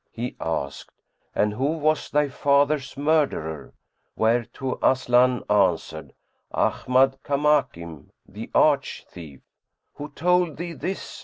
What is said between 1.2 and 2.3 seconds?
"And who was thy